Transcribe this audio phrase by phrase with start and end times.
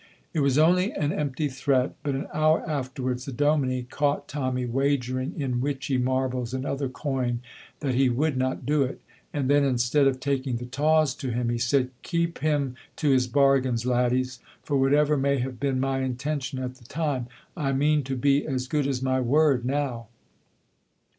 [0.33, 5.39] It was only an empty threat, but an hour afterwards the dominie caught Tommy wagering
[5.39, 7.39] in witchy marbles and other coin
[7.81, 8.99] that he would not do it,
[9.31, 13.27] and then instead of taking the tawse to him he said, "Keep him to his
[13.27, 18.15] bargains, laddies, for whatever may have been my intention at the time, I mean to
[18.17, 20.07] be as good as my word now."